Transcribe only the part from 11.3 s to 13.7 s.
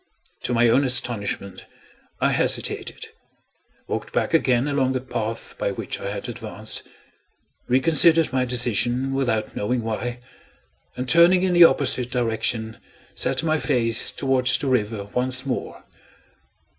in the opposite direction, set my